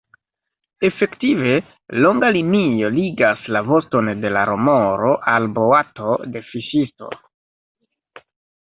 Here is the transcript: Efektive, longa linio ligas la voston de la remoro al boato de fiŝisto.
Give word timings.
Efektive, 0.87 1.51
longa 2.05 2.31
linio 2.37 2.89
ligas 2.97 3.45
la 3.57 3.63
voston 3.69 4.11
de 4.25 4.33
la 4.39 4.49
remoro 4.53 5.15
al 5.37 5.49
boato 5.61 6.19
de 6.35 6.47
fiŝisto. 6.53 7.17